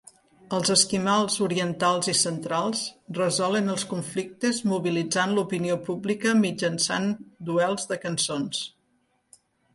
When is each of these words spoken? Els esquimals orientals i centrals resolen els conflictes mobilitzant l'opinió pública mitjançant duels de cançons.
Els 0.57 0.69
esquimals 0.75 1.33
orientals 1.47 2.09
i 2.13 2.15
centrals 2.19 2.81
resolen 3.17 3.69
els 3.75 3.85
conflictes 3.91 4.63
mobilitzant 4.73 5.37
l'opinió 5.37 5.77
pública 5.91 6.33
mitjançant 6.41 7.09
duels 7.53 7.89
de 7.95 8.01
cançons. 8.09 8.67